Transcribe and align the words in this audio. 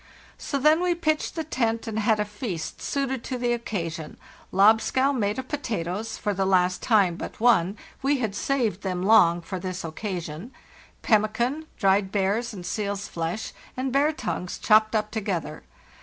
"So 0.39 0.57
then 0.57 0.81
we 0.81 0.95
pitched 0.95 1.35
the 1.35 1.43
tent 1.43 1.85
and 1.85 1.99
had 1.99 2.19
a 2.19 2.25
feast 2.25 2.81
suited 2.81 3.23
to 3.25 3.37
the 3.37 3.53
occasion: 3.53 4.17
lobscouse 4.51 5.13
made 5.15 5.37
of 5.37 5.47
potatoes 5.47 6.17
(for 6.17 6.33
the 6.33 6.43
last 6.43 6.81
time 6.81 7.15
but 7.15 7.39
one; 7.39 7.77
we 8.01 8.17
had 8.17 8.33
saved 8.33 8.81
them 8.81 9.03
long 9.03 9.41
for 9.41 9.59
this 9.59 9.83
occasion), 9.85 10.53
pemmican, 11.03 11.67
dried 11.77 12.11
bear's 12.11 12.51
and 12.51 12.65
seal's 12.65 13.07
flesh, 13.07 13.53
and 13.77 13.93
bear 13.93 14.11
tongues, 14.11 14.57
chopped 14.57 14.95
up 14.95 15.11
together. 15.11 15.61